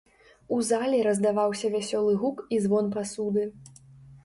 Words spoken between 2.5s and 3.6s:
і звон пасуды.